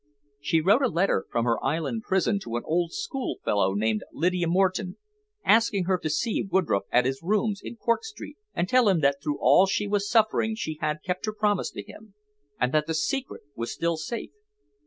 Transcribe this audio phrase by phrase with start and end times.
[0.39, 4.97] "She wrote a letter from her island prison to an old schoolfellow named Lydia Moreton,
[5.45, 9.17] asking her to see Woodroffe at his rooms in Cork Street, and tell him that
[9.21, 12.15] through all she was suffering she had kept her promise to him,
[12.59, 14.31] and that the secret was still safe."